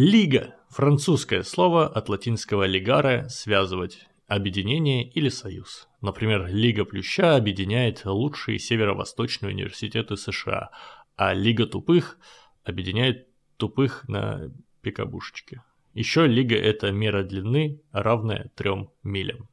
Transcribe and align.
Лига– 0.00 0.54
французское 0.68 1.42
слово 1.42 1.88
от 1.88 2.08
латинского 2.08 2.66
«лигаре»– 2.66 3.26
«связывать», 3.28 4.06
объединение 4.28 5.02
или 5.02 5.28
союз. 5.28 5.88
Например, 6.00 6.46
Лига 6.46 6.84
Плюща 6.84 7.34
объединяет 7.34 8.04
лучшие 8.04 8.60
северо-восточные 8.60 9.52
университеты 9.52 10.16
США, 10.16 10.70
а 11.16 11.34
Лига 11.34 11.66
Тупых 11.66 12.16
объединяет 12.62 13.26
тупых 13.56 14.06
на 14.06 14.52
пикабушечке. 14.82 15.64
Еще 15.94 16.28
лига– 16.28 16.54
это 16.56 16.92
мера 16.92 17.24
длины, 17.24 17.82
равная 17.90 18.52
3 18.54 18.90
милям. 19.02 19.48